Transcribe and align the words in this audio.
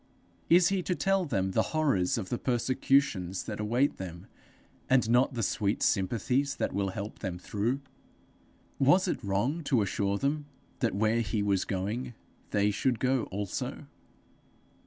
Is 0.49 0.69
he 0.69 0.81
to 0.81 0.95
tell 0.95 1.25
them 1.25 1.51
the 1.51 1.61
horrors 1.77 2.17
of 2.17 2.29
the 2.29 2.39
persecutions 2.39 3.43
that 3.43 3.59
await 3.59 3.97
them, 3.97 4.25
and 4.89 5.07
not 5.07 5.35
the 5.35 5.43
sweet 5.43 5.83
sympathies 5.83 6.55
that 6.55 6.73
will 6.73 6.89
help 6.89 7.19
them 7.19 7.37
through? 7.37 7.81
Was 8.79 9.07
it 9.07 9.23
wrong 9.23 9.63
to 9.65 9.83
assure 9.83 10.17
them 10.17 10.47
that 10.79 10.95
where 10.95 11.21
he 11.21 11.43
was 11.43 11.65
going 11.65 12.15
they 12.49 12.71
should 12.71 12.99
go 12.99 13.25
also? 13.25 13.85